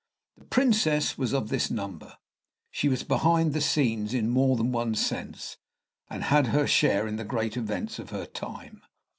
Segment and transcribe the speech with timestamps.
[0.37, 2.17] The Princess was of this number.
[2.71, 5.57] She was behind the scenes, in more than one sense,
[6.09, 8.81] and had her share in the great events of her time.